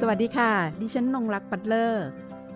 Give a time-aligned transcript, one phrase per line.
[0.00, 2.06] สวัสดีค่ะ ดิฉันนงรักปัตเลอร์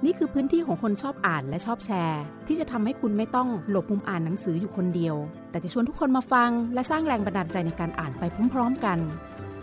[0.04, 5.16] นี่คือพื้นที่ของคนชอบอ่านและชอบแชร์ ที่จะทำให้คุณไม่ต้องหลบมุมอ่านหนังสืออยู่คนเดียว
[5.50, 8.98] แต่จะชวนทุกคนมาฟัง และสร้างแรงบันดาลใจในการอ่านไปพร้อมๆกัน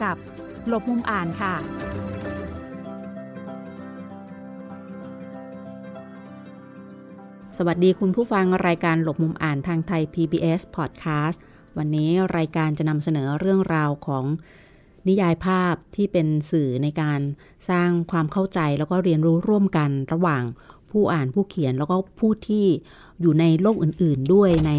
[0.03, 0.17] กับ
[0.67, 1.53] หลบมุมอ่านค่ะ
[7.57, 11.37] สวัสดีคุณผู้ฟังรายการหลบมุมอ่านทางไทย PBS Podcast
[11.77, 14.25] วันนี้รายการจะนำเสนอเรื่องราวของ
[15.07, 17.19] นิยายภาพที่เป็นสื่อในการ
[17.69, 20.43] สร้างความเข้าใจแล้วก็เรียนรู้ร่วมกันระหว่าง
[20.91, 22.65] ผู้อ่านผู้เขียนแล้วก็ผู้ที่
[23.21, 24.71] อยู่ในโลกอื่น ๆ ด้วยใน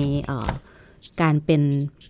[1.22, 1.62] การเป็น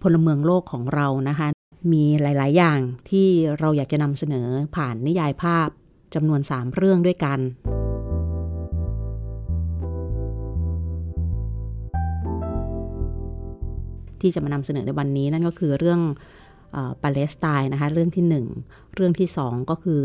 [0.03, 1.49] พลเมืองโลกของเรานะคะ
[1.93, 2.79] มีหลาย ๆ อย่าง
[3.11, 5.69] ที่เราอยากจะนำเสนอผ่านนิยายภาพ
[6.15, 7.41] จำนวน 3 เรื่องด้วยกัน
[14.21, 16.01] ที่จะมานำเสนอในวันนี้นั่นก็คือเรื่อง
[17.03, 18.25] ปาเลสไตน์นะคะเรื่องที่
[18.61, 20.03] 1 เรื่องที่ 2 ก็คือ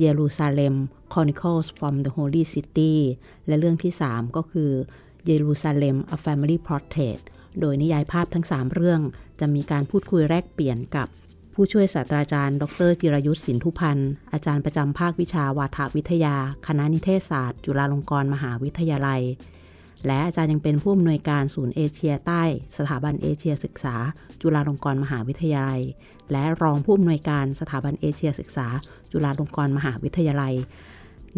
[0.00, 0.74] เยรูซาเล็ม
[1.12, 2.94] Chronicles from the Holy City
[3.46, 4.70] และเรื่องที่ 3 ก็คือ
[5.26, 7.20] เยรูซาเล็ม A Family Portrait
[7.60, 9.00] โดยนิยายภาพทั้ง 3 เรื่อง
[9.40, 11.08] จะมีการพูดคุยแลกเปลี่ยนกับ
[11.54, 19.22] ผู้ช่วยศาสตราจารย์ ดรจิรยุทธสินทุพันธ์ อาจารย์ประจำภาควิชาวาทวิทยา คณะนิเทศศาสตร์ จุฬาลงกรณ์มหาวิทยาลัย
[20.06, 22.42] และอาจารย์ยังเป็นผู้อำนวยการศูนย์เอเชียใต้
[22.76, 23.96] สถาบันเอเชียศึกษา
[24.40, 25.82] จุฬาลงกรณ์มหาวิทยาลัย
[26.32, 28.66] และรองผู้อำนวยการสถาบันเอเชียศึกษา
[29.12, 30.54] จุฬาลงกรณ์มหาวิทยาลัย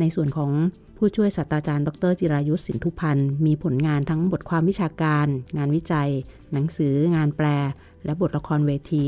[0.01, 0.51] ในส่วนของ
[0.97, 5.27] ผู้ช่วยศาสตราจารย์ ดรจิรายุทธสินทุพันธ์มีผลงานทั้งบทความวิชาการ
[5.59, 6.11] งานวิจัย
[6.53, 7.47] หนังสืองานแปล
[8.05, 9.07] และบทละครเวที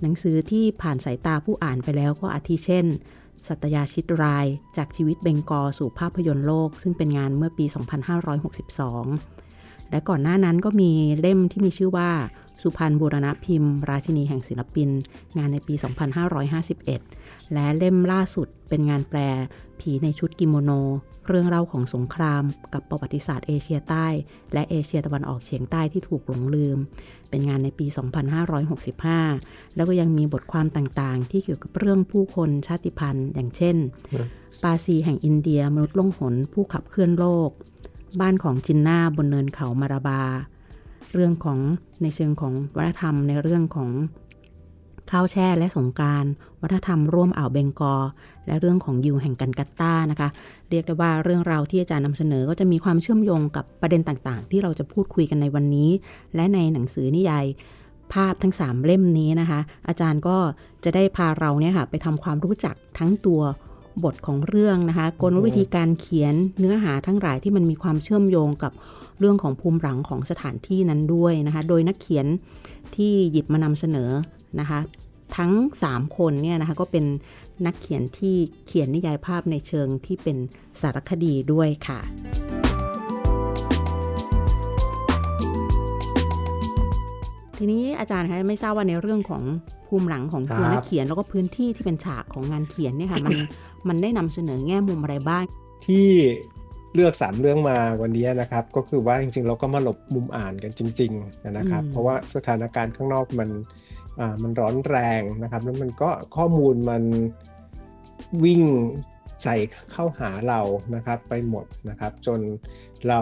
[0.00, 2.86] หนังสือที่ผ่านสายตาผู้อ่านไปแล้วก็อาทิเช่น
[3.48, 7.64] สัตยาชิตรายจากชีวิตเบงกอสู่ภาพยนตร์โลก ซึ่งเป็นงานเมื่อปี
[9.02, 12.10] 2562 และก่อนหน้านั้นก็มีเล่มที่มีชื่อว่า
[12.62, 14.88] สุพรรณบูรณพิมพ์ ราชินีแห่งศิลปิน
[15.38, 15.74] งานในปี
[16.98, 19.18] 2551 และเล่มล่าสุดเป็นงานแปล
[19.80, 20.70] ผีในชุดกิโมโน
[21.26, 24.06] เรื่องเล่าของสงคราม กับประวัติศาสตร์เอเชียใต้
[24.52, 26.78] และเอเชียตะวันออกเฉียงใต้ที่ถูกหลงลืม
[27.34, 27.86] เป็นงานในปี
[28.60, 33.76] 2565 แล้วก็ยังมีบทความต่างๆ ที่เกี่ยวกับเรื่องผู้คนชาติพันธุ์ อย่างเช่น
[34.62, 37.50] ปาซีแห่งอินเดีย มนุษย์ล่องหน ผู้ขับเคลื่อนโลก
[38.20, 40.22] บ้านของจินนาบนเนินเขามาราบา
[41.12, 41.58] เรื่องของ
[42.02, 43.90] ในเชิงของวัฒนธรรมในเรื่องของ
[45.10, 46.24] ข้าวแช่และสงการ
[46.62, 47.94] วัฒนธรรมร่วมอ่าวเบงกอ
[48.46, 50.28] และเรื่องของยูแห่งกันกัตตานะคะ
[50.70, 55.90] เรียกได้ว่าเรื่องราวที่อาจารย์นำเสนอก็จะมีความเชื่อมโยงกับประเด็นต่างๆ ที่เราจะพูดคุยกันในวันนี้
[56.34, 57.44] และในหนังสือนิยาย
[58.12, 60.38] ภาพทั้ง 3 เล่มนี้นะคะ อาจารย์ก็
[60.84, 63.40] จะได้พาเราเนี่ยค่ะไปทำความรู้จักทั้งตัว
[64.04, 68.72] บทของเรื่องนะคะกลวิธีการเขียนเนื้อหาทั้งหลายที่มันมีความเชื่อมโยงกับ
[69.18, 72.26] เรื่องของภูมิหลังของสถานที่นั้นด้วยนะคะ โดยนักเขียน
[72.96, 74.10] ที่หยิบมานำเสนอ
[74.60, 74.80] นะคะ
[75.36, 75.52] ทั้ง
[75.86, 77.04] 3 คนเนี่ยนะคะก็เป็น
[77.66, 80.36] นักเขียนที่เขียนนิยายภาพในเชิงที่เป็น
[80.80, 82.00] สารคดีด้วยค่ะ
[87.58, 89.42] ทีนี้อาจารย์คะไม่ทราบว่าในเรื่องของ
[89.88, 93.36] ภูมิหลังของตัวนักเขียนแล้วก็พื้นที่ที่เป็นฉากของงานเขียนเนี่ยค่ะมัน
[93.88, 95.42] มันได้นำเสนอแง่มุมอะไรบ้าง
[95.86, 96.08] ที่
[96.94, 103.48] เลือกสามเรื่องมาวันนี้นะครับ ก็คือว่าจริงๆ เราก็มาหลบมุมอ่านกันจริง ๆ นะครับ เพราะว่าสถานการณ์ข้างนอกมัน
[104.42, 107.02] มันร้อนแรงนะครับ แล้วมันก็ข้อมูลมัน
[108.44, 108.62] วิ่ง
[109.42, 109.56] ใส่
[109.92, 110.60] เข้าหาเรา
[110.94, 112.40] นะครับไปหมดนะครับ จน
[113.08, 113.20] เรา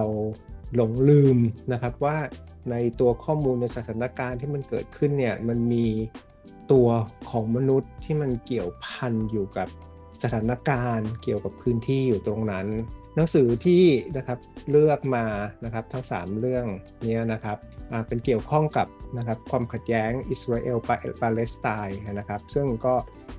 [0.75, 1.37] หลงลืม
[1.73, 2.17] นะครับว่า
[2.71, 5.87] ในตัวข้อมูลในสถานการณ์ที่มันเกิดขึ้นเนี่ยมันมี
[6.73, 6.89] ตัว
[7.31, 9.69] ของมนุษย์ที่มันเกี่ยวพันอยู่กับ
[10.23, 12.67] สถานการณ์ เกี่ยวกับพื้นที่อยู่ตรงนั้น
[13.17, 13.85] หนังสือที่
[14.17, 14.39] นะครับ
[14.71, 15.25] เลือกมา
[15.65, 16.65] นะครับทั้ง 3 เรื่อง
[17.09, 17.57] นี้นะครับ
[18.07, 18.87] เป็นเกี่ยวข้องกับ
[19.17, 20.79] นะครับความขัดแย้งอิสราเอล
[21.23, 22.95] ปาเลสไตน์นะครับ ซึ่งก็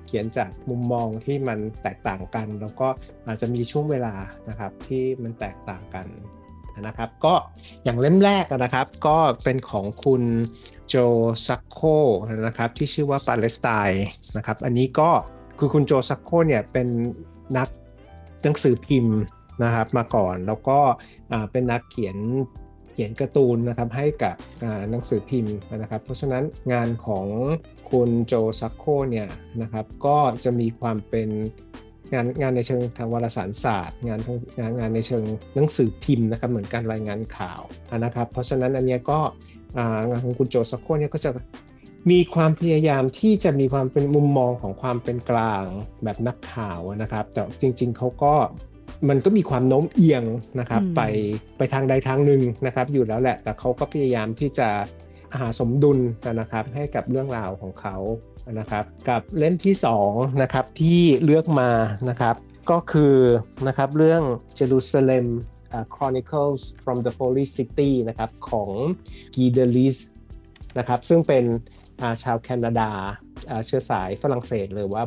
[0.06, 2.88] เขียนจากมุมมองที่มันแตกต่างกัน แล้วก็
[3.26, 4.14] อาจจะมีช่วงเวลา
[4.48, 6.06] นะครับที่มันแตกต่างกัน
[6.86, 7.34] นะครับ ก็
[7.84, 10.22] อย่างเล่มแรกนะครับ ก็เป็นของคุณ
[10.88, 10.94] โจ
[11.46, 11.80] ซักโค
[12.46, 14.04] นะครับที่ชื่อว่าปาเลสไตน์
[14.36, 15.10] นะครับ อันนี้ก็
[15.58, 16.88] คือคุณโจซักโคเนี่ยเป็น
[17.56, 17.68] นัก
[18.42, 19.18] หนังสือพิมพ์
[19.64, 20.78] นะครับมาก่อนแล้วก็
[21.52, 22.16] เป็นนักเขียน
[22.94, 24.34] เขียนการ์ตูนนะครับให้กับ
[24.90, 27.26] หนังสือพิมพ์นะครับ เพราะฉะนั้นงานของ
[27.90, 29.28] คุณโจซักโคเนี่ย
[29.62, 31.28] นะครับก็จะมีความเป็น
[32.12, 34.20] งานงานในเชิงทางวารสารศาสตร์ งาน
[34.58, 35.24] งานงานในเชิง
[35.54, 37.62] หนังสือพิมพ์นะครับเหมือนการรายงานข่าว
[37.98, 39.18] นะครับ เพราะฉะนั้นอันนี้ก็
[40.10, 41.30] งานของคุณโจซักโคเนี่ยก็จะ
[42.10, 45.64] มีความพยายามที่จะมีความเป็นมุมมองของความเป็นกลาง
[46.04, 48.34] แบบนักข่าวนะครับ แต่จริง ๆเขาก็
[49.08, 50.24] มันก็มีความโน้มเอียง
[50.60, 51.02] นะครับไป
[51.58, 54.68] ไปทางใดทางหนึ่งนะครับอยู่แล้วแหละ แต่เขาก็พยายามที่จะ
[55.40, 55.98] หาสมดุล
[56.40, 57.96] นะครับให้กับเรื่องราวของเขา
[58.58, 59.74] นะครับกับเล่มที่
[60.08, 61.70] 2นะครับที่เลือกมา
[62.10, 62.34] นะครับ
[62.70, 63.14] ก็คือ
[63.66, 64.22] นะครับเรื่อง
[64.58, 65.26] Jerusalem
[65.94, 68.70] Chronicles from the Holy City นะครับของ
[69.34, 69.96] Guy d e l i s
[70.78, 71.44] นะครับซึ่งเป็น
[72.22, 72.90] ชาวแคนาดา
[73.66, 75.02] เชื้อสายฝรั่งเศสหรือว่า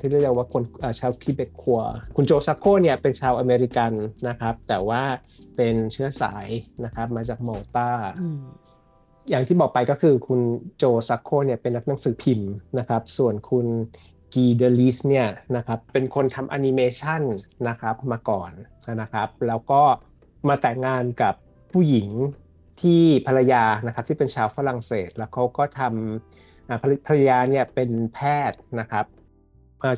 [0.00, 0.62] ที่เรียกว่าคน
[1.00, 1.80] ชาวคิเบกคัว
[2.16, 3.92] คุณโจซักโกเนี่ยเป็นชาวอเมริกัน
[4.28, 5.02] นะครับ แต่ว่า
[5.56, 6.46] เป็นเชื้อสาย
[6.84, 7.90] นะครับมาจากมอลตา
[9.30, 10.40] อย่างที่บอกไปก็คือคุณ
[10.76, 13.66] โจซักโกเนี่ยเป็นนักหนังสือพิมพ์นะครับ ส่วนคุณ
[14.34, 17.22] กีเดลิสเนี่ยนะครับเป็นคนทำแอนิเมชัน
[17.68, 18.50] นะครับมาก่อน
[19.00, 19.82] นะครับ แล้วก็
[20.48, 21.34] มาแต่งงานกับ
[21.72, 22.08] ผู้หญิง
[22.80, 28.18] ที่ภรรยานะครับที่เป็นชาวฝรั่งเศส แล้วเขาก็ทำภรรยาเนี่ยเป็นแพ
[28.50, 29.06] ทย์นะครับ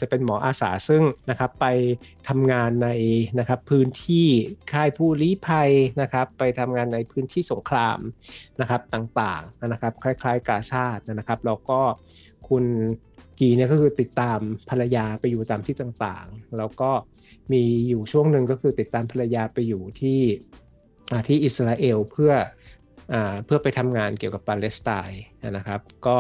[0.02, 1.66] จะเป็นหมออาสาซึ่งนะครับไป
[2.28, 2.88] ทำงานใน
[3.38, 4.26] นะครับพื้นที่
[4.72, 5.70] ค่ายผู้ลี้ภัย
[6.02, 7.98] นะครับไปทำงานในพื้นที่สงคราม
[8.60, 11.80] นะครับต่างๆนะครับคล้ายๆ กาชาตินะครับแล้วก็
[12.48, 12.64] คุณ
[13.38, 14.38] กีเนี่ยก็คือติดตาม
[14.70, 16.90] ภรรยาไปอยู่ตามที่ต่างๆ แล้วก็
[17.52, 20.20] มีอยู่ช่วงหนึ่งก็คือติดตามภรรยาไปอยู่ที่
[21.28, 22.32] ที่อิสราเอลเพื่อ
[23.44, 25.22] เพื่อไปทำงานเกี่ยวกับปาเลสไตน์
[25.56, 26.16] นะครับ ก็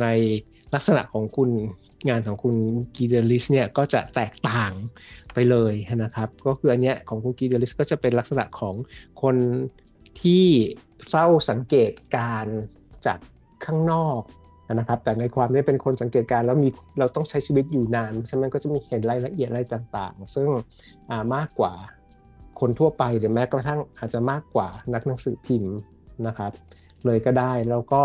[0.00, 0.06] ใน
[0.74, 1.50] ลักษณะของคุณ
[2.08, 2.56] งานของคุณ
[2.96, 4.72] กีเดลิสเนี่ยก็จะแตกต่าง
[5.34, 8.74] ไปเลยนะครับ ก็คืออันเนี้ยของคุณกีเดลิสก็จะเป็นลักษณะของ
[9.22, 9.36] คน
[10.22, 10.46] ที่
[11.08, 12.46] เฝ้าสังเกตการ
[13.06, 13.18] จาก
[13.64, 14.20] ข้างนอก
[14.72, 16.68] นะครับ แต่ในความที่เป็นคนสังเกตการแล้วมี
[16.98, 20.48] เราต้องใช้ชีวิตอยู่นานฉะนั้นก็จะมีเห็นรายละเอียดอะไรต่างๆ ซึ่ง
[21.34, 21.72] มากกว่า
[22.60, 25.74] คนทั่วไปหรือแม้กระทั่งอาจจะมากกว่านักหนังสือพิมพ์
[26.26, 26.52] นะครับ
[27.04, 28.02] เลยก็ได้แล้วก็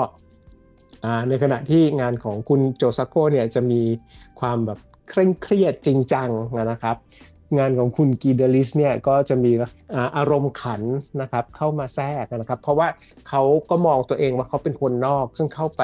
[1.29, 3.81] ในขณะที่งานของคุณโจซาโกเนี่ยจะมี
[4.39, 4.79] ความแบบ
[5.09, 6.29] เคร่งเครียดจริงจัง
[6.71, 6.97] นะครับ
[7.57, 9.51] งานของคุณกีเดลิสเนี่ยก็จะมี
[10.17, 10.81] อารมณ์ขัน
[11.21, 12.87] นะครับเข้ามาแทรกนะครับ เพราะว่า
[13.29, 15.83] เขาก็มองตัวเองว่าเขาเป็นคนนอก ซึ่งเข้าไป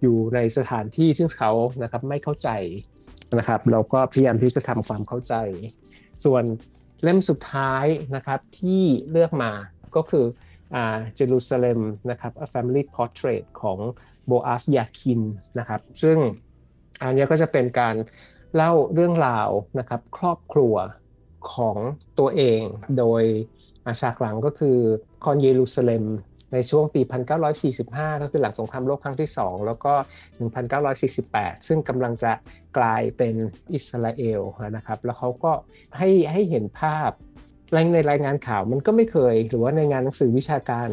[0.00, 1.52] อยู่ในสถานที่ซึ่งเขา
[1.82, 2.48] นะครับไม่เข้าใจ
[3.38, 5.34] นะครับ เราก็พยายามที่จะทำความเข้าใจ
[6.24, 6.44] ส่วน
[7.02, 7.84] เล่มสุดท้าย
[8.16, 9.50] นะครับที่เลือกมา
[9.96, 10.24] ก็คือ
[11.14, 11.80] เจรูซาเล็ม
[12.10, 13.78] นะครับ A Family Portrait ของ
[14.26, 15.20] โบอาสยาคิน
[15.58, 16.18] นะครับ ซึ่ง
[17.02, 17.94] อันนี้ก็จะเป็นการ
[18.54, 19.48] เล่าเรื่องราว
[19.78, 20.74] นะครับครอบครัว
[21.54, 21.76] ของ
[22.18, 22.62] ตัวเอง
[22.98, 23.22] โดย
[23.86, 24.78] อาชากหลังก็คือ
[25.24, 26.04] คอนเยรูซาเล็ม
[26.52, 27.00] ในช่วงปี
[27.62, 29.94] 1945 ก็คือหลังสงครามโลกครั้งที่ 2 แล้วก็
[30.80, 32.32] 1948 ซึ่งกำลังจะ
[32.78, 33.34] กลายเป็น
[33.74, 34.40] อิสราเอล
[34.76, 35.52] นะครับ แล้วเขาก็
[35.98, 37.10] ให้ให้เห็นภาพ
[37.94, 40.88] ในรายงานข่าวมันก็ไม่เคย หรือว่าในงานหนังสือวิชาการ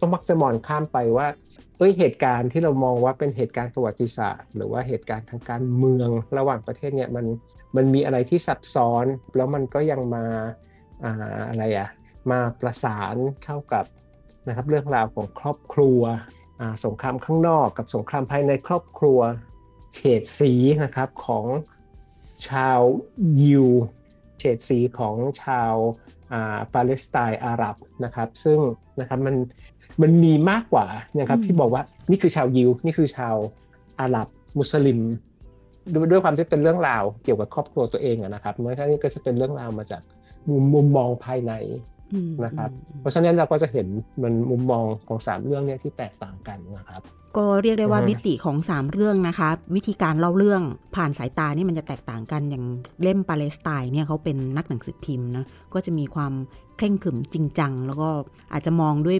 [0.00, 1.26] ก็มักจะมองข้ามไปว่า
[1.78, 6.08] เอ้ยเหตุการณ์ที่เรามองว่าเป็นเหตุการณ์ประวัติศาสตร์ หรือว่าเหตุการณ์ทางการเมือง
[6.38, 7.26] ระหว่างประเทศเนี่ยมัน
[7.76, 9.04] มันมีอะไรที่ซับซ้อน
[9.36, 10.24] แล้วมันก็ยังมา
[11.04, 11.88] อ่าอะไรอะ
[12.30, 13.84] มาประสานเข้ากับ
[14.48, 16.00] นะครับเรื่องราวของครอบครัว
[16.84, 19.20] สงครามข้างนอกกับสงครามภายในครอบครัว
[19.94, 20.52] เฉดสี
[20.84, 21.46] นะครับของ
[22.48, 22.80] ชาว
[23.40, 23.66] ยิว
[24.38, 25.72] เฉดสีของชาว
[26.74, 28.58] ปาเลสไตน์อาหรับนะครับซึ่ง
[29.00, 29.36] นะครับมัน
[30.02, 30.86] มันมีมากกว่า
[31.18, 33.36] นะครับที่บอกว่านี่คือชาวยิวนี่คือชาว
[34.00, 34.26] อาหรับ
[34.58, 35.00] มุสลิม
[36.10, 40.02] ด้วยความที่เป็นเรื่องราวเกี่ยวกับครอบครัวตัวเองนะครับเมื่อนี้ก็จะเป็นเรื่องราวมาจาก
[40.48, 41.52] มุมมุมมองภายใน
[42.44, 42.70] นะครับ
[43.00, 43.86] เพราะฉะนั้นเราก็จะเห็น
[44.22, 47.02] มันมุมมองของสามเรื่องนี้ที่แตกต่างกันนะครับ
[47.36, 50.62] ก็เรียกได้ว่ามิติของสามเรื่องนะคะ วิธีการเล่าเรื่อง
[50.96, 52.64] ผ่านสายตานี่มันจะแตกต่างกันอย่าง
[53.02, 56.32] เล่มปาเลสไตน์เนี่ยเขาเป็นนักหนังสือพิมพ์นะก็จะมีความ
[56.76, 58.08] เคร่งขรึมจริงจัง แล้วก็
[58.52, 59.18] อาจจะมองด้วย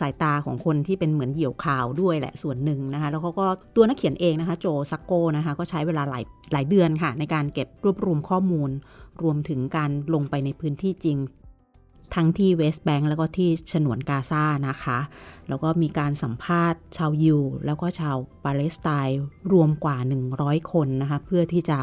[0.00, 3.46] สายตาของคนที่เป็นเหมือนเหยี่ยวข่าวด้วยแหละส่วนหนึ่งนะคะ แล้วเขาก็
[3.76, 8.70] ตัวนักเขียนเองนะคะ โจซักโกนะคะ ก็ใช้เวลาหลายหลายเดือนค่ะ ในการเก็บรวบรวมข้อมูล
[9.22, 11.16] รวมถึงการลงไปในพื้นที่จริง
[12.14, 14.98] ทั้งที่เวสต์แบงก์แล้วก็ที่ฉนวนกาซานะคะ
[15.48, 19.20] แล้วก็มีการสัมภาษณ์ชาวยิวแล้วก็ชาวปาเลสไตน์
[19.52, 19.96] รวมกว่า
[20.34, 21.78] 100 คนนะคะ เพื่อที่จะ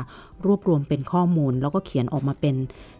[0.46, 2.56] รวบรวมเป็นข้อมูล แล้วก็เขียนออกมาเป็น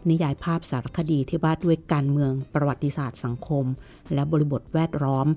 [0.10, 3.66] นิยายภาพสารคดีที่ว่าด้วยการเมืองประวัติศาสตร์สังคม
[4.14, 5.28] และบริบทแวดล้อม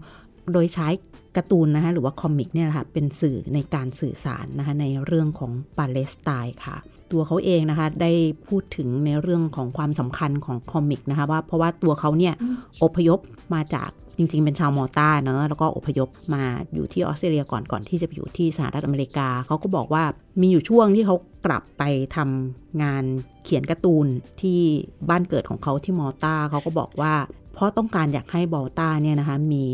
[0.53, 0.89] โดยใช้
[1.37, 6.77] การ์ตูนนะคะหรือว่าคอมิกเนี่ยค่ะเป็นสื่อในการสื่อสารนะคะในเรื่องของปาเลสไตน์ค่ะ
[7.13, 8.13] ตัวเขาเองนะคะได้
[8.49, 12.35] พูดถึงในเรื่องของความสำคัญของคอมิกนะคะว่าเพราะว่าตัวเขาเนี่ย
[12.83, 13.19] อพยพ
[13.55, 20.05] มาจากจริง ๆ เป็นชาวมอต้าเนอะแล้วก็อพยพมาอยู่ที่ออสเตรเลียก่อนก่อนที่จะไปอยู่ที่สหรัฐอเมริกาเขาก็บอกว่า
[20.41, 21.17] มีอยู่ช่วงที่เขา
[21.47, 21.83] กลับไป
[22.17, 23.05] ทำงาน
[23.45, 24.07] เขียนการ์ตูน
[24.41, 24.61] ที่
[25.09, 27.15] บ้านเกิดของเขาที่มอต้าเขาก็บอกว่า
[27.53, 29.65] เพราะต้องการอยากให้บอต้าเนี่ยนะคะมี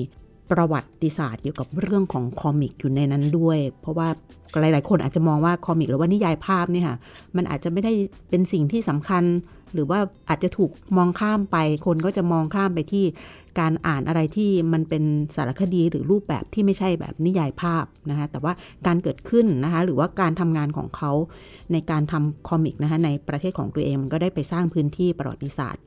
[0.50, 4.08] ประวัติศาสตร์เกี่ยวกับเรื่องของคอมิกอยู่ในนั้นด้วย เพราะว่า
[4.60, 6.96] หลาย ๆ คนอาจจะมองว่าคอมิกหรือว่านิยายภาพเนี่ยค่ะ
[7.36, 7.92] มันอาจจะไม่ได้
[8.30, 9.24] เป็นสิ่งที่สำคัญ
[9.74, 11.56] หรือว่าอาจจะถูกมองข้ามไป
[11.86, 13.04] คนก็จะมองข้ามไปที่
[13.60, 15.04] การอ่านอะไรที่มันเป็น
[15.36, 18.52] สารคดีหรือรูปแบบที่ไม่ใช่แบบนิยายภาพนะคะแต่ว่า
[18.86, 21.12] การเกิดขึ้นนะคะหรือว่าการทำงานของเขา
[21.72, 25.84] ในการทำคอมิกนะคะในประเทศของตัวเองมันก็ได้ไปสร้างพื้นที่ประวัติศาสตร์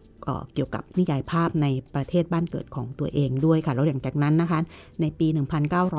[0.54, 4.60] เกี่ยวกับนิยายภาพในประเทศบ้านเกิดของตัวเองด้วยค่ะ แล้วหลังจากนั้นนะคะ
[5.02, 5.28] ในปี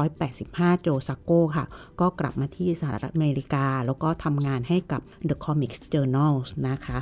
[0.04, 1.64] 1985 โจซักโก้ค่ะ
[2.00, 6.98] ก็กลับมาที่สหรัฐอเมริกา แล้วก็ทำงานให้กับ The Comics Journals นะคะ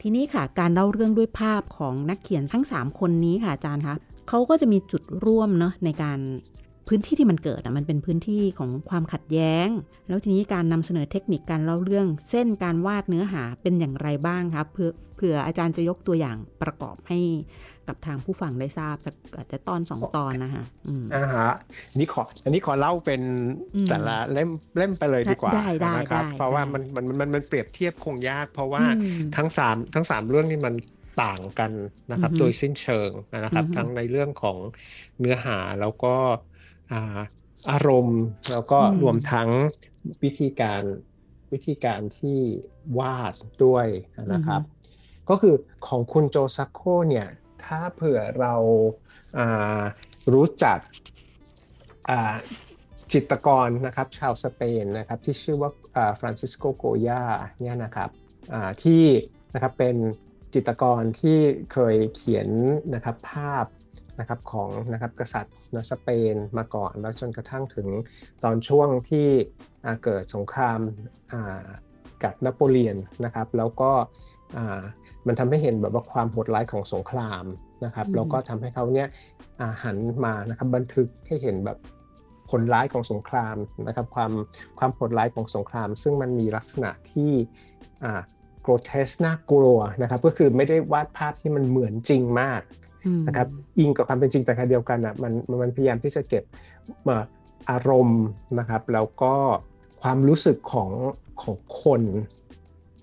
[0.00, 3.96] ทีนี้ค่ะ การเล่าเรื่องด้วยภาพของนักเขียนทั้ง 3 คนนี้ค่ะอาจารย์คะ
[4.28, 6.18] เขาก็จะมีจุดร่วมเนาะในการ
[6.92, 9.68] พื้นที่ที่มันเกิดอะมันเป็นพื้นที่ของความขัดแย้ง
[10.08, 17.18] แล้วทีนี้การนำเสนอเทคนิคการเล่าเรื่อง เส้นการวาดเนื้อหาเป็นอย่างไรบ้างครับเพื่อเผื่ออาจารย์จะยกตัวอย่างประกอบให้
[17.88, 20.64] กับทางผู้ฟังได้ทราบสักอาจจะตอนสองตอนนะคะ
[21.14, 21.50] อ่าฮะ
[21.98, 23.20] นี่ขออันนี้ขอเล่าเป็น
[23.88, 25.52] แต่ละเล่มเล่มไปเลยดีกว่า
[25.98, 28.84] นะครับเพราะว่ามันมันมันมันเปรียบเทียบคงยาก เพราะว่า
[29.36, 30.74] ทั้งสามทั้งสามเรื่องนี้มัน
[31.22, 31.72] ต่างกัน
[32.10, 34.58] นะครับโดยสิ้นเชิงนะครับทั้งในเรื่องของ
[35.20, 36.14] เนื้อหาแล้วก็
[37.70, 38.20] อารมณ์
[38.50, 39.48] แล้วก็รวมทั้ง
[40.22, 40.82] วิธีการ
[41.52, 42.38] วิธีการที่
[42.98, 43.86] วาดด้วย
[44.32, 44.62] นะครับ
[45.28, 45.54] ก็คือ
[45.86, 47.28] ของคุณโจซักโคเนี่ย
[47.64, 48.54] ถ้าเผื่อเรา
[50.32, 50.78] รู้จัก
[53.12, 55.70] จิตรกรนะครับชาวสเปนนะครับที่ชื่อว่า
[56.18, 57.22] ฟรานซิสโกโกยา
[57.60, 58.10] เนี่ยนะครับ
[58.82, 59.04] ที่
[59.54, 59.96] นะครับเป็น
[60.54, 61.38] จิตรกรที่
[61.72, 62.48] เคยเขียน
[62.94, 63.64] นะครับภาพ
[64.20, 67.88] นะครับของนะครับกษัตริย์นสเปนมาก่อนแล้วจนกระทั่งถึง
[68.44, 69.28] ตอนช่วงที่
[70.04, 70.80] เกิดสงคราม
[72.22, 73.90] กับนโปเลียนนะครับ แล้วก็
[75.26, 77.44] มันทำให้เห็นแบบว่าความโหดร้ายของสงคราม
[77.84, 79.08] นะครับแล้วก็ทำให้เขาเนี่ย
[79.82, 81.78] หันมานะครับบันทึกให้เห็นแบบ
[82.50, 84.32] ผลร้ายของสงครามนะครับความ
[84.78, 87.32] ความโหดร้ายของสงคราม ซึ่งมันมีลักษณะที่
[88.62, 92.60] โกรเทสน่ากลัวนะครับ ก็คือไม่ได้วาดภาพที่มันเหมือนจริงมาก
[93.26, 96.44] นะครับอิงกับความเป็นจริงแต่ขณะเดียวกันอะมันมันพยายามที่จะเก็บ
[97.70, 98.22] อารมณ์
[98.58, 99.34] นะครับแล้วก็
[100.02, 100.90] ความรู้สึกของ
[101.42, 102.02] ของคน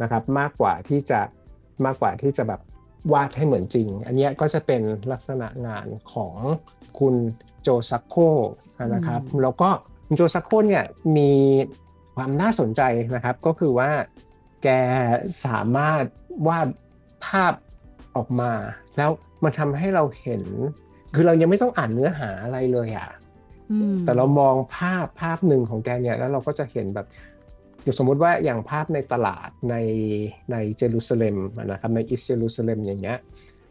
[0.01, 1.20] นะครับมากกว่าที่จะ
[1.86, 2.62] มากกว่าที่จะแบบ
[3.13, 6.36] วาดให้เหมือนจริง อันนี้ก็จะเป็นลักษณะงานของ
[7.00, 7.16] คุณ
[7.62, 8.16] โจซักโค
[8.94, 9.70] นะครับแล้วก็
[10.08, 10.86] คุณโจซักโคเนี่ย
[11.18, 11.32] มี
[12.16, 12.82] ความน่าสนใจ
[13.16, 13.89] นะครับก็คือว่า
[14.63, 14.68] แก
[15.46, 16.04] สามารถ
[16.48, 16.68] วาด
[17.25, 17.54] ภาพ
[18.18, 18.52] ออกมา
[18.98, 19.10] แล้ว
[19.44, 20.44] มันทำให้เราเห็น
[21.16, 23.10] คือเรายังไม่ต้องอ่านเนื้อหาอะไรเลยอะ
[24.06, 27.08] แต่เรามองภาพภาพหนึ่งของแกเนี่ยแล้วเราก็จะเห็นแบบ
[27.84, 29.76] อย่างสมมุติว่าอย่างภาพในตลาดใน
[30.52, 31.36] ในเยรูซาเล็ม
[31.72, 33.18] นะครับในอิสเยรูซาเล็มอย่างเงี้ย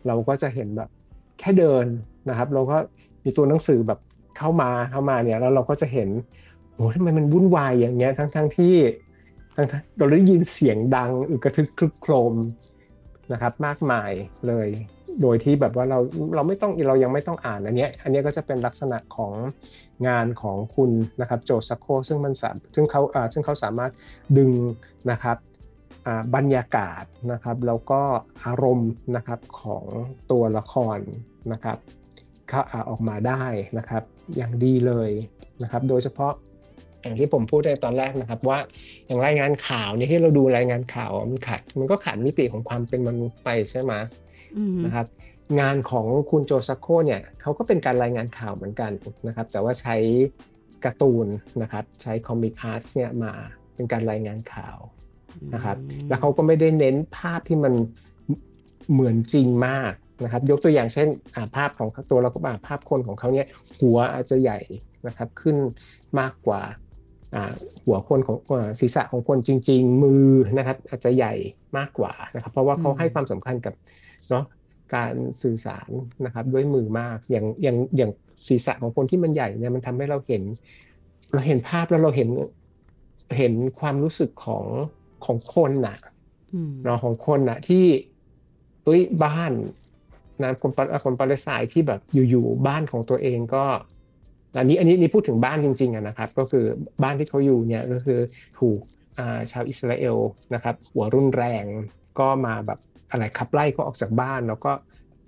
[0.06, 0.88] เราก็จะเห็นแบบ
[1.38, 1.86] แค่เดิน
[2.28, 2.76] นะครับ เราก็
[3.24, 4.00] มีตัวหนังสือแบบ
[4.38, 6.08] เข้ามาเข้ามาเนี่ยแล้วเราก็จะเห็น
[6.74, 8.74] โอ้ทำไมมันวุ่นวายอย่างเงี้ยทั้งทั้งที่
[9.56, 9.66] ทั้ง
[9.98, 12.34] เราได้ยินเสียงดังอึกระทึกคลึกโครม
[13.32, 14.10] นะครับมากมาย
[14.48, 14.68] เลย
[15.22, 15.98] โดยที่แบบว่าเรา
[16.34, 19.32] เราไม่ต้องเรายังไม่ต้องอ่านอันนี้อันนี้ก็จะเป็นลักษณะของ
[20.08, 20.90] งานของคุณ
[21.20, 23.00] นะครับโจซักโคซึ่งมันสามซึ่งเขา
[23.32, 23.92] ซึ่งเขาสามารถ
[24.38, 24.52] ดึง
[25.10, 25.36] นะครับ
[26.34, 28.02] บรรยากาศนะครับแล้วก็
[28.44, 29.84] อารมณ์นะครับของ
[30.30, 30.98] ตัวละคร
[31.52, 31.78] นะครับ
[32.48, 33.44] เขาออกมาได้
[33.78, 34.02] นะครับ
[34.36, 35.10] อย่างดีเลย
[35.62, 36.32] นะครับโดยเฉพาะ
[37.02, 38.58] อย่างที่ผมพูดในตอนแรกนะครับ ว่า
[39.06, 43.92] อย่างรายงานข่าวเนี่ยที่เราดูรายงานข่าวมันขาดมันก็ขาดมิติของความเป็นมนุษย์ไปใช่ไหม
[44.84, 45.06] นะครับ
[45.60, 48.92] งานของคุณโจซักโกเนี่ยเขาก็เป็นการรายงานข่าวเหมือนกัน
[49.26, 49.96] นะครับ แต่ว่าใช้
[50.84, 51.26] การ์ตูน
[51.62, 53.32] นะครับ ใช้ comic art เนี่ยมา
[53.74, 54.76] เป็นการรายงานข่าว
[55.54, 55.76] นะครับ
[56.08, 57.74] แล้วเขาก็ไม่ได้เน้นภาพที่มัน
[58.92, 59.92] เหมือนจริงมาก
[60.24, 61.08] นะครับ ยกตัวอย่างเช่น
[61.56, 63.46] ภาพของตัวเราก็มาภาพคนของเขาเนี่ย
[63.80, 64.58] หัวอาจจะใหญ่
[65.06, 65.56] นะครับขึ้น
[66.20, 66.62] มากกว่า
[67.86, 68.36] หัวคนของ
[68.80, 70.28] ศีรษะของคนจริง ๆ มือ
[70.58, 71.34] นะครับอาจจะใหญ่
[71.76, 73.74] มากกว่านะครับ เพราะว่าเขาให้ความสำคัญกับ
[74.30, 74.44] เนาะ
[74.94, 75.90] การสื่อสาร
[76.24, 78.10] นะครับด้วยมือมากอย่างอย่างอย่าง
[78.48, 80.42] ศีรษะของคนที่มันใหญ่เนี่ยมันทำให้เราเห็น
[81.32, 82.28] เราเห็นภาพแล้วเราเห็น
[83.36, 84.64] เห็นความรู้สึกของ
[85.24, 85.96] ของคนน่ะ
[86.84, 87.84] เนาะของคนน่ะที่
[88.84, 89.52] เอ้ยบ้าน
[90.42, 90.72] นะคน
[91.04, 92.00] คนปาเลสไตน์ที่แบบ
[92.30, 93.64] อยู่ๆบ้านของตัวเองก็
[94.58, 96.64] อันนี้อันนี้นี่พูดถึงบ้านจริงๆนะครับ ก็คือ
[97.02, 98.18] บ้านที่เขาอยู่เนี่ยก็คือ
[98.58, 98.80] ถูก
[99.52, 100.16] ชาวอิสราเอล
[100.54, 101.64] นะครับ หัวรุนแรง
[102.18, 102.78] ก็มาแบบ
[103.10, 104.72] อะไรขับไล่เขาออกจากบ้านแล้วก็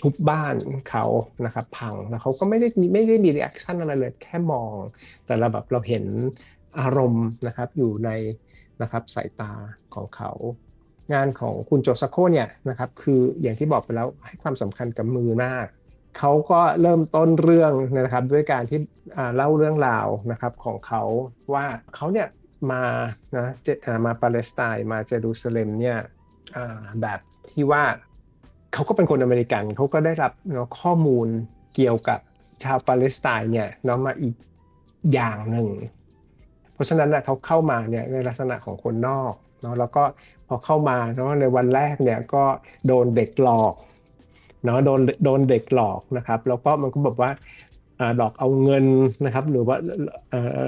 [0.02, 0.54] ทุบบ้าน
[0.90, 1.04] เขา
[1.46, 4.74] นะครับ พังแล้วเขาก็ไม่ได้ไม่ได้มี reaction อะไรเลยแค่มอง
[5.26, 6.04] แต่เราแบบเราเห็น
[6.80, 8.10] อารมณ์นะครับอยู่ใน
[8.82, 9.52] นะครับสายตา
[9.94, 10.30] ของเขา
[11.12, 15.66] งานของคุณโจซโคเนี่ยนะครับคืออย่างที่บอกไปแล้วให้ความสำคัญกับมือมาก
[16.18, 18.78] เขาก็เริ่มต้นเรื่องนะครับด้วยการที่
[19.36, 21.02] เล่าเรื่องราวนะครับของเขา
[21.54, 22.28] ว่าเขาเนี่ย
[22.72, 22.82] มา
[23.36, 23.68] นะเจ
[24.06, 25.98] มาปาเลสไตน์มาเยรูซาเล็มเนี่ย
[27.02, 27.20] แบบ
[27.50, 27.84] ที่ว่า
[28.72, 31.28] เขาก็เป็นคนอเมริกันเขาก็ได้รับเนาะข้อมูล
[31.74, 32.20] เกี่ยวกับ
[32.64, 34.34] ชาวปาเลสไตน์เนี่ยเนาะมาอีก
[35.12, 35.68] อย่างหนึ่ง
[36.72, 39.32] เพราะฉะนั้นนะเขาเข้ามาเนี่ยในลักษณะของคนนอก
[39.62, 40.04] เนาะแล้วก็
[40.48, 42.44] พอเข้ามาเนาะในวันแรกเนี่ยก็
[42.86, 43.74] โดนเด็กหลอก
[44.64, 47.30] เนาะโดนโดนเด็กหลอกนะครับแล้วก็มันก็แบอกว่า
[48.16, 48.84] หลอกเอาเงิน
[49.24, 49.76] นะครับ หรือว่า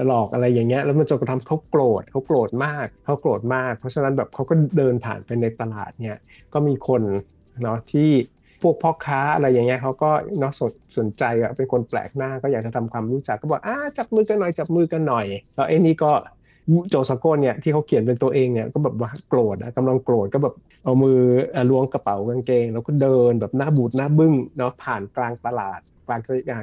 [0.07, 6.17] หลอกอะไรอย่างเงี้ยแล้วมันจะทำเขาโกรธเขาโกรธมากเขาโกรธมาก เพราะฉะนั้นแบบเขาก็เดินผ่านไปในตลาดเนี่ย
[6.53, 7.01] ก็มีคน
[7.63, 8.09] เนาะที่
[8.61, 16.11] พวกพ่อค้าอะไรอย่างเงี้ยเขาก็เนาะสนสนใจอะเป็นคนแปลกหน้าก็อยากจะทำความรู้จักก็บอกอ่าจับมือกันหน่อยจับมือกันหน่อยแล้วไอ้นี่ก็
[16.89, 21.19] โจสโกนเนี่ยที่เขาเขียนเป็นตัวเองเนี่ยก็แบบว่าโกรธอะกำลังโกรธก็แบบ เอามือ
[21.69, 26.21] ล้วงกระเป๋ากางเกง แล้วก็เดินแบบหน้าบูดหน้าบึ้งเนาะผ่านกลางตลาดกลาง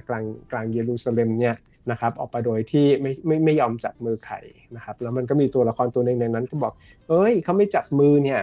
[0.08, 1.56] กลางกลางเยรูซาเล็มเนี่ย
[1.90, 4.40] นะครับออกไปโดยที่ไม่ไม่ไม่ยอมจับมือไข่
[4.76, 6.72] นะครับ แล้วมันก็มีตัวละครตัวหนึ่งในนั้นก็บอก
[7.08, 8.40] เอ้ยเขาไม่จับมือเนี่ย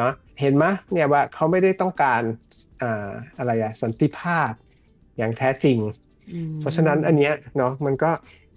[0.00, 2.22] นะเห็นไหมเนี่ยว่าเขาไม่ได้ต้องการ
[2.82, 3.08] อ่า
[3.38, 4.52] อะไรอะสันติภาพ
[5.18, 5.78] อย่างแท้จริง
[6.60, 8.10] เพราะฉะนั้นอันเนี้ยเนาะมันก็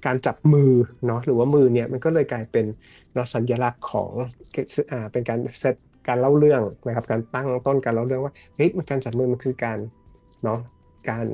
[0.05, 0.71] การจับมือ
[1.07, 2.65] เนาะหรือว่ามือเนี่ยมันก็เลยกลายเป็น
[3.13, 4.11] เนาะสัญลักษณ์ของ
[4.91, 5.75] อ่าเป็นการเซต
[6.09, 9.79] การเล่าเรื่องนะครับ การตั้งต้นการเล่าเรื่องว่าเฮ้ยมันการจับมือมันคือการ
[10.43, 10.59] เนาะ
[11.09, 11.25] การ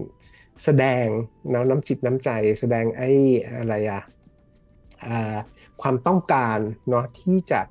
[0.64, 1.08] แสดง
[1.52, 2.30] เนาะน้ำจิตน้ำใจ
[2.60, 3.10] แสดงไอ้
[3.58, 4.02] อะไรอะ
[5.82, 7.62] ความต้องการเนาะที่จะ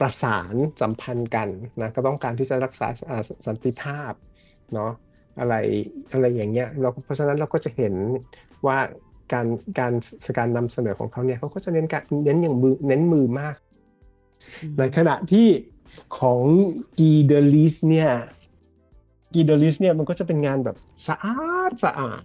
[0.00, 1.48] ประสานสัมพันธ์กัน
[1.80, 2.86] นะก็ต้องการที่จะรักษา
[3.46, 4.12] สันติภาพ
[4.74, 4.90] เนาะ
[5.40, 5.54] อะไร
[6.12, 7.94] อะไรอย่างเงี้ยเราเพราะฉะนั้นเราก็จะเห็น
[8.66, 8.78] ว่า
[9.32, 9.46] การ
[9.78, 9.92] การ
[10.38, 13.56] การนำเสนอของเขาเนี่ยเขาก็จะเน้นการเน้นอย่างมือเน้นมือมาก
[14.78, 15.48] ในขณะที่
[16.18, 16.42] ของ
[16.98, 18.10] กีเดลิสเนี่ย
[19.34, 20.76] กีเดลิสเนี่ยมันก็จะเป็นงานแบบ
[21.06, 22.22] สะอาดสะอาด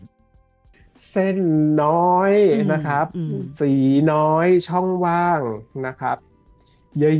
[1.12, 1.38] เส้น
[1.84, 2.32] น้อย
[2.74, 3.06] นะครับ
[3.60, 3.72] สี
[4.14, 5.42] น้อยช่องว่าง
[5.88, 6.18] นะครับ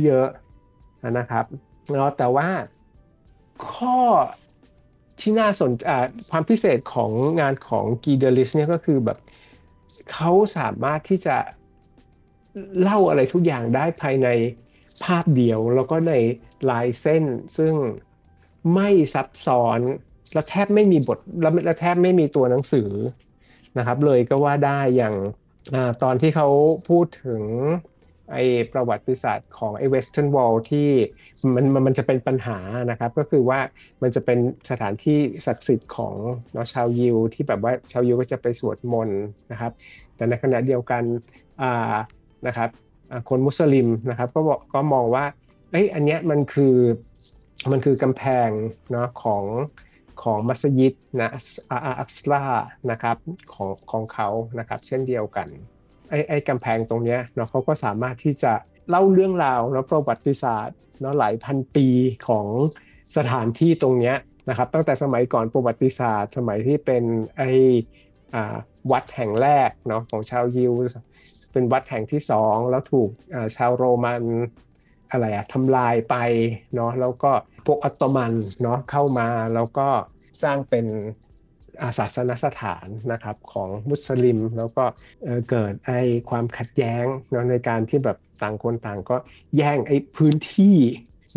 [0.04, 1.44] เยอะๆนะครับ
[1.92, 2.48] แล้วแต่ว่า
[3.70, 3.98] ข้อ
[5.20, 5.84] ที่น่าสนใจ
[6.30, 9.18] ความพิเศษของงานของกีเดลิสเนี่ยก็คือแบบ
[10.12, 11.36] เขาสามารถที่จะ
[12.80, 14.28] เล่าอะไรทุกอย่างได้ภายใน
[15.04, 16.12] ภาพเดียวแล้วก็ใน
[16.70, 17.24] ลายเส้น
[17.58, 17.74] ซึ่ง
[18.74, 19.80] ไม่ซับซ้อน
[20.32, 21.18] และแทบไม่มีบท
[21.66, 22.90] และแทบไม่มีตัวหนังสือ
[23.78, 26.48] นะครับ เลยก็ว่าได้อย่างตอนที่เขา
[26.88, 27.42] พูดถึง
[28.32, 28.36] ไอ
[28.72, 30.88] ประวัติศาสตร์ของไอ Western Wall ที่
[31.54, 32.58] มันมันจะเป็นปัญหา
[32.90, 33.60] นะครับ ก็คือว่า
[34.02, 34.38] มันจะเป็น
[34.70, 36.14] สถานที่ศักดิ์สิทธิ์ของ
[36.52, 39.20] เนาะชาวยิวที่แบบว่าชาวยิวก็จะไปสวดมนต์
[39.52, 39.72] นะครับ
[40.16, 41.02] แต่ในขณะเดียวกัน
[42.46, 42.68] นะครับ
[43.28, 45.24] คนมุสลิมนะครับก็บอกก็มองว่า
[45.70, 46.76] เอ้ยอันเนี้ยมันคือ
[47.70, 48.48] มันคือกำแพง
[48.92, 49.44] เนาะของ
[50.22, 51.30] ของมัสยิดนะ
[52.00, 52.44] อัสลา
[52.90, 53.16] นะครับ
[53.54, 55.48] ของของเขานะครับเช่นเดียวกัน
[56.10, 58.52] ไอ้ไอ้กำแพงตรงเนี้ยเนาะเขาก็สามารถที่จะ
[58.88, 61.88] เล่าเรื่องราวเนาะประวัติศาสตร์เนาะหลายพันปี
[62.28, 62.46] ของ
[63.16, 64.16] สถานที่ตรงเนี้ย
[64.48, 67.04] นะครับตั้งแต่สมัยก่อนประวัติศาสตร์ สมัยที่เป็น
[67.36, 67.50] ไอ้
[68.92, 70.72] วัดแห่งแรกเนาะของชาวยิว
[71.52, 73.08] เป็นวัดแห่งที่สองแล้วถูก
[73.56, 74.22] ชาวโรมัน
[75.10, 76.16] อะไรอะทำลายไป
[76.74, 77.30] เนาะแล้วก็
[77.66, 79.88] พวกออตโตมันเนาะเข้ามาแล้วก็
[80.42, 80.86] สร้างเป็น
[81.82, 84.84] อาศาสนสถานนะครับของมุสลิม แล้วก็
[85.50, 85.92] เกิดไอ
[86.30, 89.16] ความขัดแย้งเนาะในการที่แบบต่างคนต่างก็
[89.56, 90.76] แย่งไอพื้นที่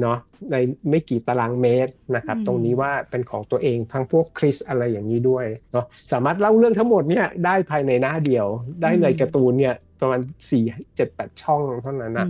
[0.01, 0.17] เนาะ
[0.51, 0.56] ใน
[0.89, 8.47] ไม่กี่ตารางเมตรนะครับตรงนี้ว่าเป็นของตัวเองทั้งพวกคริสอะไรอย่างนี้ด้วยเนาะสามารถเล่าเรื่องทั้งหมดเนี่ยได้ภายในหน้าเดียว
[8.82, 10.63] ได้ในการ์ตูนเนี่ย ประมาณสี่
[10.95, 12.27] เจ็ดแปดช่องเท่านั้นนะ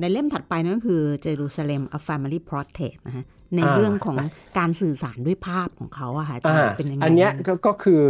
[0.00, 3.24] ในเล่มถัดไปนั่นคือเจรูซาเล็ม a family portrait นะฮะ
[3.56, 4.16] ในเรื่องของ
[4.58, 7.28] การสื่อสารด้วยภาพของเขาอะค่ะจะเป็นยังไงอันนี้
[7.66, 8.02] ก็คือ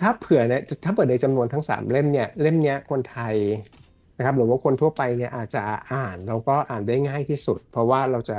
[0.00, 3.34] ถ้าเผื่อเนี่ยถ้าเปิดในจำนวนทั้ง 3 เล่มเนี่ยเล่มเนี้ยคนไทย
[4.18, 5.62] นะครับหรือว่าคนทั่วไปเนี่ยอาจจะ
[5.94, 8.38] อ่านแล้วก็อ่านได้ง่ายที่สุด เพราะว่าเราจะ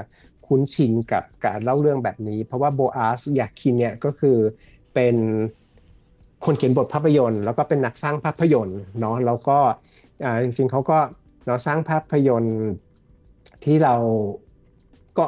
[0.49, 4.37] คุ้นชินกับการเล่าเรื่องแบบนี้ เพราะว่าโบอาซ ยาคินเนี่ยก็คือ
[4.93, 5.15] เป็น
[6.45, 9.57] คนเขียนบทภาพยนตร์ แล้วก็เป็นนักสร้างภาพยนตร์เนาะแล้วก็
[10.43, 10.99] จริงๆเขาก็
[11.45, 12.59] เราะสร้างภาพยนตร์
[13.63, 13.95] ที่เรา
[15.17, 15.25] ก็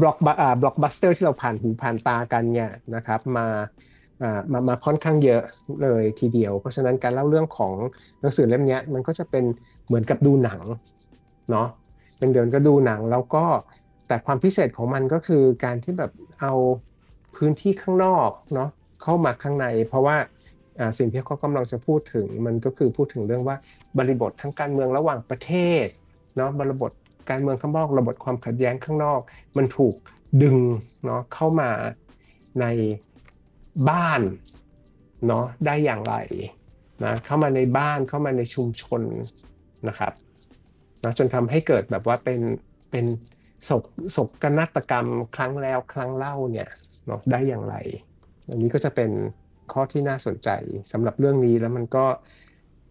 [0.00, 3.46] block blockbuster ที่เราผ่านหูผ่านตากันเนี่ยนะครับมา
[4.52, 5.42] มามาค่อนข้างเยอะ
[5.82, 7.74] เลยทีเดียว เพราะฉะนั้นการเล่าเรื่องของ
[8.20, 9.44] หนังสือเล่มนี้มันก็จะเป็น
[9.86, 10.60] เหมือนกับดูหนัง
[11.50, 11.68] เนาะ
[12.18, 13.44] เป็นเดินก็ดูหนังแล้วก็
[14.06, 16.52] แต่ความพิเศษของมันก็คือการที่แบบเอา
[17.36, 18.68] พื้นที่ข้างนอกเนาะ
[19.02, 20.16] เข้ามาข้างใน เพราะว่า
[20.98, 23.56] สิ่งที่เขากำลังจะพูดถึงมันก็คือพูดถึงเรื่องว่า
[23.98, 25.52] บริบททั้งการเมืองระหว่างประเท
[25.84, 25.86] ศ
[26.36, 26.92] เนาะบริบท
[27.30, 29.20] การเมืองข้างนอกระบบความขัดแย้งข้างนอก
[29.56, 29.94] มันถูก
[30.42, 30.58] ดึง
[31.04, 31.70] เนาะเข้ามา
[32.60, 32.66] ใน
[33.90, 34.20] บ้าน
[35.26, 36.14] เนาะได้อย่างไร
[37.04, 39.02] นะเข้ามาในบ้านเข้ามาในชุมชน
[39.88, 40.12] นะครับ
[41.04, 42.40] นะจนทำให้เกิดแบบว่าเป็น
[42.90, 43.04] เป็น
[43.68, 43.82] ศก
[44.16, 46.68] ศกกนาฏกรรมครั้งแล้วครั้งเล่าเนี่ย
[47.06, 47.74] เนาะได้อย่างไร
[48.50, 49.10] อันนี้ก็จะเป็น
[49.72, 50.48] ข้อที่น่าสนใจ
[50.92, 52.04] สำหรับเรื่องนี้แล้วมันก็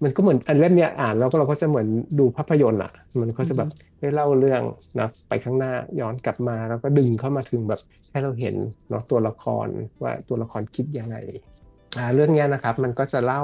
[0.04, 1.88] มันก็เหมือนอันเล่มเนี้ยอ่านแล้วก็เราก็จะเหมือน
[2.20, 4.62] ดูภาพยนตร์อะ มันก็จะแบบได้เล่าเรื่อง
[5.00, 7.82] นะไปข้างหน้าย้อนกลับมาแล้วก็ดึงเข้ามาถึงแบบ
[8.12, 8.56] ให้เราเห็น
[8.90, 9.68] เนาะตัวละคร
[10.02, 11.16] ว่าตัวละครคิดยังไง
[11.98, 13.44] อ่าเรื่องนี้นะครับมันก็จะเล่า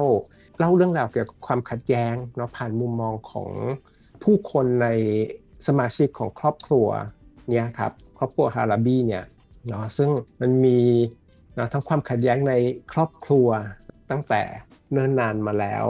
[0.59, 3.49] เล่าเรื่องราวเกี่ยวกับความขัดแย้งเนาะผ่านมุมมองของ
[4.23, 4.87] ผู้คนใน
[5.67, 6.87] สมาชิกของครอบครัว
[7.49, 9.23] เนี่ยครับครอบครัวฮาราบีเนี่ย
[9.67, 10.09] เนาะซึ่ง
[10.41, 10.79] มันมี
[11.57, 12.53] นะทั้งความขัดแย้งใน
[12.93, 13.47] ครอบครัว
[14.11, 14.41] ตั้งแต่
[14.91, 15.85] เนิ่นนานมาแล้ว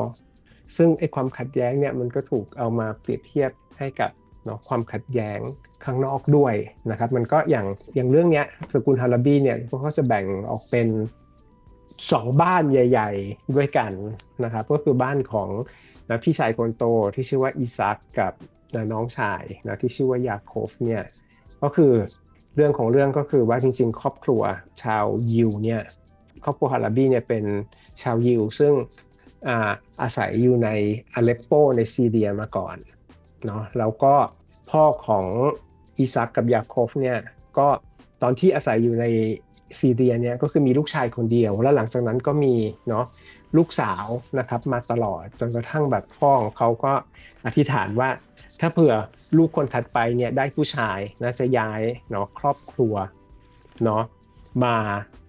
[0.75, 4.11] ซึ่งไอ้ความขัดแย้งเนี่ยมันก็ถูกเอามาเปรียบเทียบให้กับ
[4.45, 5.39] เนาะความขัดแย้ง
[5.85, 6.55] ข้างนอกด้วย
[6.91, 10.87] นะครับมันก็อย่างอย่างเรื่องเนี้ยสกุลฮาราบีเนี่ยพวก็จะแบ่งออกเป็น
[12.11, 13.91] สองบ้านใหญ่ ๆ ด้วยกัน
[14.43, 15.49] นะครับก็คือบ้านของ
[16.09, 16.83] นะพี่ชายคนโต
[17.15, 18.33] ที่ชื่อว่าอิซักกับ
[18.75, 21.03] นะน้องชายนะที่ชื่อว่ายาโคฟเนี่ย
[21.63, 21.93] ก็คือ
[22.55, 24.41] เรื่องของเรื่องก็คือว่าจริง ๆ ครอบครัว
[24.83, 25.81] ชาวยิวเนี่ย
[26.43, 27.43] ครอบครัวฮาราบีเนี่ยเป็น
[28.01, 28.73] ชาวยิว ซึ่ง
[29.47, 30.69] อาอาศัยอยู่ใน
[31.13, 32.77] อเลปโปในซีเรียมาก่อน
[33.45, 34.13] เนาะแล้วก็
[34.71, 35.25] พ่อของ
[35.97, 37.19] อิซักกับยาโคฟเนี่ย
[37.57, 37.67] ก็
[38.21, 39.05] ตอนที่อาศัยอยู่ใน
[39.79, 42.55] ซีเรียเนี่ยก็คือมีลูกชายคนเดียว แล้วหลังจากนั้นก็มี
[42.89, 43.05] เนาะ
[43.57, 44.05] ลูกสาว
[44.39, 46.93] นะครับมาตลอดจนกระทั่งแบบพ่อของเขาก็
[47.45, 48.09] อธิษฐานว่า
[48.59, 48.93] ถ้าเผื่อ
[49.37, 52.93] ลูกคนถัดไปเนี่ยได้ผู้ชายนะจะย้ายเนาะครอบครัว
[53.83, 54.03] เนาะ
[54.65, 54.75] มา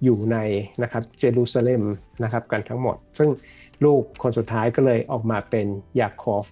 [0.04, 0.36] อยู่ใน
[0.82, 1.82] นะครับเยรูซาเล็ม
[2.22, 3.28] นะครับกันทั้งหมด ซึ่ง
[3.84, 5.66] ลูกคนสุดท้ายก็เลยออกมาเป็น
[6.00, 6.46] ยาโคฟ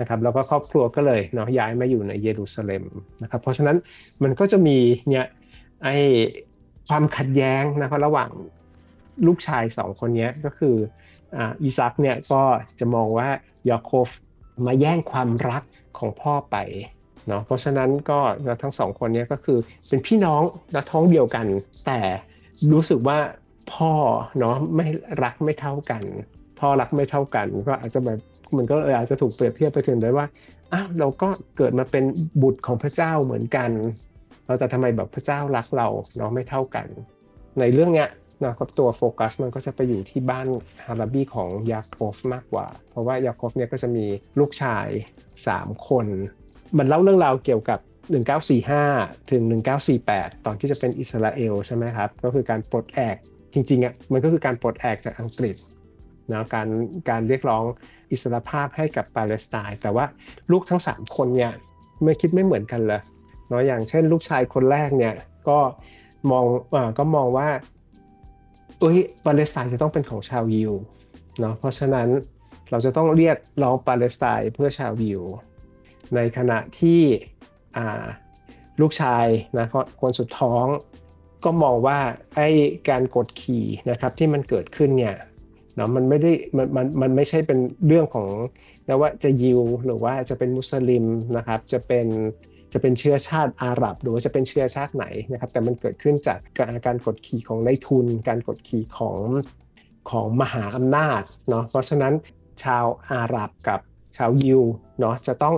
[0.00, 2.84] นะครับแล้วก็ครอบครัวก็เลยเนาะย้ายมาอยู่ในเยรูซาเล็ม
[3.22, 3.76] นะครับเพราะฉะนั้น
[4.22, 5.26] มันก็จะมีเนี่ย
[5.84, 5.88] ไอ
[6.88, 8.30] ความขัดแย้งนะครับระหว่าง
[9.26, 10.76] ลูกชายสองคนนี้ก็คือ
[11.34, 12.42] อิซักเนี่ยก็
[12.78, 13.28] จะมองว่า
[13.70, 14.08] ยาโคฟ
[14.66, 15.62] มาแย่งความรัก
[15.98, 16.56] ของพ่อไป
[17.28, 18.18] เนาะเพราะฉะนั้นก็
[18.62, 20.42] ทั้งสองคนนี้ก็คือเป็นพี่น้อง
[20.72, 21.46] และท้องเดียวกัน
[21.86, 22.00] แต่
[22.72, 23.18] รู้สึกว่า
[23.74, 23.92] พ่อ
[24.38, 24.86] เนาะไม่
[25.22, 26.02] รักไม่เท่ากัน
[26.60, 28.18] พ่อรักไม่เท่ากัน ก็อาจจะแบบ
[28.56, 30.26] มันก็อาจจะถูกเปรียบเทียบไปถึงได้ว่า
[30.72, 32.04] อ้าวเราก็เกิดมาเป็น
[32.42, 33.70] บุตรของพระเจ้าเหมือนกัน
[34.46, 36.86] เราแต่ทำไมแบบพระเจ้ารักเราเนาะไม่เท่ากัน
[37.60, 38.08] ในเรื่องเนี้ย
[38.44, 40.46] นะครับตัวโฟกัสมันก็จะไปอยู่ที่บ้าน
[40.84, 44.04] ฮาราบี้ของยาโคฟมากกว่า เพราะว่ายาโคฟเนี่ยก็จะมี
[44.40, 44.86] ลูกชาย
[45.36, 46.06] 3 คน
[46.78, 47.80] มันเล่าเรื่องราวเกี่ยวกับ
[48.54, 49.42] 1945 ถึง
[49.94, 53.16] 1948 ตอนที่จะเป็นอิสราเอลใช่ไหมครับ ก็คือการปลดแอก
[53.52, 55.56] จริงๆอะมันก็คือการปลดแอกจากอังกฤษ
[56.32, 56.68] นะการ
[57.10, 57.64] การเรียกร้อง
[58.12, 60.04] อิสรภาพให้กับปาเลสไตน์แต่ว่า
[60.52, 61.52] ลูกทั้ง 3 คนเนี่ย
[62.02, 63.00] ไม่คิดไม่เหมือนกันเลย
[63.48, 65.14] เนาะอย่างเช่นลูกชายคนแรกเนี่ย
[65.48, 65.58] ก็
[66.30, 67.48] มองอก็มองว่า
[68.80, 70.72] เอ้ยปาเลสไตน์จะต้องเป็นของชาวยิว
[71.40, 72.08] เนาะเพราะฉะนั้น
[72.70, 75.22] เราจะต้องเรียกร้องปาเลสไตน์เพื่อชาวยิว
[76.14, 77.00] ในขณะที่
[78.80, 79.26] ลูกชาย
[79.58, 79.66] นะ
[80.00, 80.66] คนสุดท้อง
[81.44, 81.98] ก็มองว่า
[82.36, 82.48] ไอ้
[82.88, 85.16] การกดขี่นะครับที่มันเกิดขึ้นเนี่ย
[85.76, 88.28] เนาะมันไม่ได้มันมันมันไม่ใช่เป็นเรื่องของ
[88.88, 91.04] นะว่าจะยิวหรือว่าจะเป็นมุสลิม
[91.36, 92.06] นะครับ จะเป็น
[92.74, 99.18] จะเป็นเชื้อชาติอาหรับ หรือว่าจะเป็นเชื้อชาติไหนนะครับ แต่มันเกิดขึ้นจากการการกดขี่ของนายทุน การกดขี่ของ
[100.10, 102.12] ของมหาอำนาจเนาะเพราะฉะนั้น
[102.64, 103.80] ชาวอาหรับกับ
[104.16, 104.62] ชาวยิว
[105.00, 105.54] เนาะจะต้อง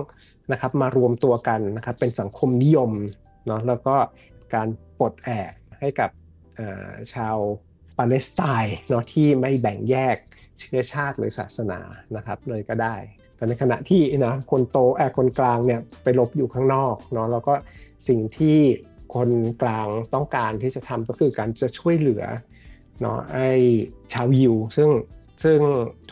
[0.51, 2.91] นะครับมารวมตัวกันนะครับเป็นสังคมนิยม
[3.47, 3.95] เนาะแล้วก็
[4.55, 4.67] การ
[4.99, 6.09] ปลดแอกให้กับ
[7.13, 7.37] ชาว
[7.97, 10.15] ปาเลสไตน์เนาะที่ไม่แบ่งแยก
[10.59, 11.79] เชื้อชาติหรือศาสนา
[12.15, 12.95] นะครับเลยก็ได้
[13.37, 17.53] แต่ในขณะที่นะคนโตแอบคนกลางเนี่ยไปลบอยู่ข้างนอกเนาะแล้วก็
[18.07, 18.57] สิ่งที่
[19.15, 19.29] คน
[19.61, 22.23] กลางต้องการที่จะทำก็คือการจะช่วยเหลือ
[23.01, 23.49] เนาะไอ้
[24.13, 24.89] ชาวยิวซึ่ง
[25.43, 25.59] ซึ่ง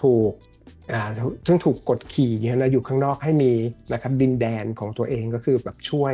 [0.01, 0.31] ถูก
[0.93, 1.09] อ่า
[1.47, 3.53] ซึ่งถูกกดขี่นะอยู่ข้างนอกให้มี
[3.93, 6.13] นะครับดินแดนของตัวเองก็คือแบบช่วย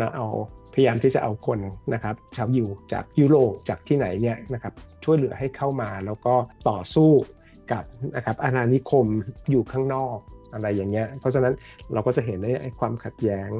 [0.00, 0.28] นะเอา
[0.72, 1.60] พยายามที่จะเอาคน
[1.94, 4.72] นะครับชาวยิวจากยุโรปจากที่ไหนเนี่ยนะครับ
[5.04, 6.34] ช่วยเหลือให้เข้ามาแล้วก็
[6.68, 7.10] ต่อสู้
[7.72, 7.84] กับ
[8.16, 9.06] นะครับอาณานิคม
[9.50, 10.18] อยู่ข้างนอก
[10.52, 11.54] อะไรอย่างเงี้ย เพราะฉะนั้น
[11.92, 12.50] เราก็จะเห็นได้
[12.80, 13.50] ความขัดแย้ง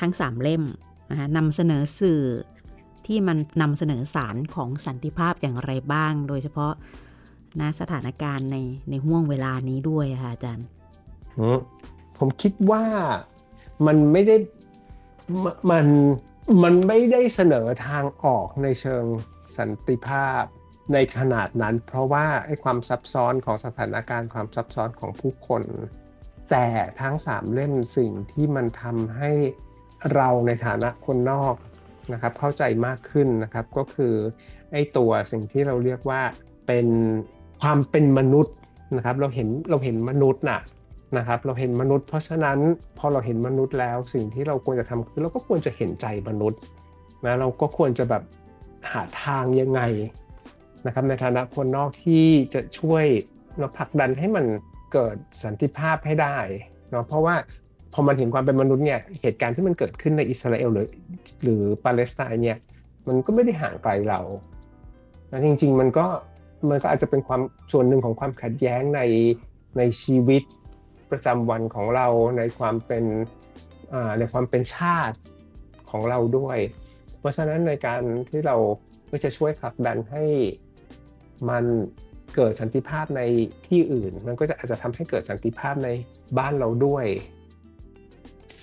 [0.00, 0.64] ทั้งสามเล่ม
[1.10, 2.22] นะคะนำเสนอสื่อ
[3.06, 6.72] ที่มันนำเสนอสารของสันติภาพอย่างไรบ้าง โดยเฉพาะ
[7.60, 8.56] ณสถานการณ์ใน
[8.90, 10.66] ในห่วงเวลานี้ด้วยค่ะอาจารย์
[12.18, 12.84] ผมคิดว่า
[13.86, 14.36] มันไม่ได้
[15.70, 15.86] มัน
[16.62, 19.04] มันไม่ได้เสนอทางออกในเชิง
[19.58, 20.42] สันติภาพ
[20.92, 25.62] ในขนาดนั้น เพราะว่าไอ้ความซับซ้อนของสถานการณ์ความซับซ้อนของผู้คน
[26.50, 26.66] แต่
[27.00, 29.32] ทั้งสามเล่มสิ่งที่มันทำให้
[30.14, 31.54] เราในฐานะคนนอก
[32.12, 34.14] นะครับเข้าใจมากขึ้นนะครับก็คือ
[34.72, 36.22] ไอ้ตัวสิ่งที่เราเรียกว่า
[36.66, 36.86] เป็น
[37.62, 38.54] ความเป็นมนุษย์
[38.96, 40.60] นะครับเราเห็นเราเห็นมนุษย์น่ะ
[41.16, 42.58] นะครับเราเห็นมนุษย์ เพราะฉะนั้น
[42.98, 46.60] พอเราเห็นมนุษย์แล้วสิ่งที่เราควรจะทำคือเราก็ควรจะเห็นใจมนุษย์
[47.24, 48.22] นะเราก็ควรจะแบบ
[48.92, 49.80] หาทางยังไง
[50.86, 53.04] นะครับในฐานะคนนอกที่จะช่วย
[53.58, 54.44] เราผลักดันให้มัน
[54.92, 56.38] เกิดสันติภาพให้ได้
[56.90, 57.34] เนาะเพราะว่า
[57.92, 60.88] พอมันเห็นความเป็นมนุษย์เนี่ยเหตุการณ์ที่มันเกิดขึ้นในอิสราเอลหรือ
[61.42, 62.58] หรือปาเลสไตน์เนี่ย
[63.08, 64.20] มันก็ไม่ได้ห่างไกลเรา
[65.30, 66.06] นะจริง ๆ มันก็
[66.68, 67.40] มันก็อาจจะเป็นความ
[67.72, 69.00] ส่วนหนึ่งของความขัดแย้งใน
[69.78, 70.42] ในชีวิต
[71.10, 72.06] ประจำวันของเรา
[72.38, 73.04] ในความเป็น
[74.18, 75.18] ในความเป็นชาติ
[75.90, 76.58] ของเราด้วย
[77.18, 78.56] เพราะฉะนั้นในการที่เรา
[79.24, 80.24] จะช่วยผลักดันให้
[81.50, 81.64] มัน
[82.34, 83.22] เกิดสันติภาพใน
[83.66, 85.88] ที่อื่น มันก็จะอาจจะทำให้เกิดสันติภาพใน
[86.38, 87.06] บ้านเราด้วย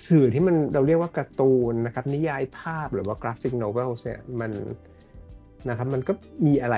[0.06, 4.52] สื่อที่มันเราเรียกว่าการ์ตูนนะครับนิยายภาพหรือว่า graphic novel เนี่ยมัน
[5.68, 6.12] นะครับมันก็
[6.46, 6.76] มีอะไร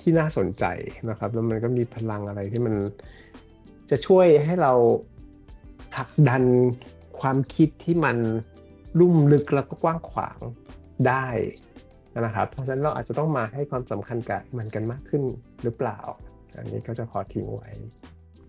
[0.00, 0.64] ที่น่าสนใจ
[1.10, 2.74] นะครับแล้วมันก็มีพลังอะไรที่มัน
[3.90, 4.72] จะช่วยให้เรา
[5.94, 6.42] ผลักดัน
[7.20, 8.16] ความคิดที่มัน
[8.98, 10.38] ลุ่มลึกแล้วก็กว้างขวาง
[11.08, 11.26] ได้
[12.20, 15.22] นะครับ เพราะฉะนั้นเราอาจจะต้องมาให้ความสำคัญกับมันกันมากขึ้น
[15.62, 15.98] หรือเปล่า
[16.56, 17.70] อันนี้ก็จะขอทิ้งไว้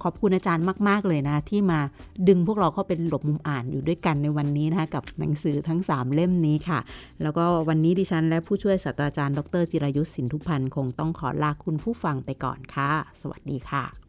[0.04, 1.80] ขอบคุณอาจารย์มาก ๆ เลยนะ ที่มา
[2.28, 6.80] ดึงพวกเราเข้าเป็นหลบมุมอ่านอยู่ด้วยกันในวันนี้นะคะกับหนังสือทั้ง 3 เล่มนี้ค่ะ
[7.22, 14.09] แล้วก็วันนี้ดิฉันและผู้ช่วยศาสตราจารย์ ดรจิรายุทธสินทุพันธ์คงต้องขอลาคุณผู้ฟังไปก่อนค่ะ สวัสดีค่ะ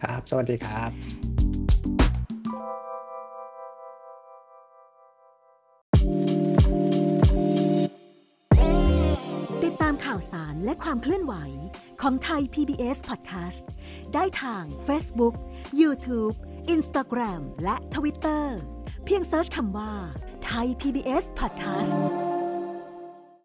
[0.00, 0.90] ครับ สวัสดีครับ
[9.64, 11.34] ติดตามข่าวสารและความเคลื่อนไหว
[12.02, 13.62] ของไทย PBS Podcast
[14.14, 15.34] ได้ทาง Facebook,
[15.80, 16.34] YouTube,
[16.74, 18.44] Instagram และ Twitter
[19.04, 19.92] เพียงเซิร์ชคำว่า
[20.44, 22.29] ไทย PBS Podcast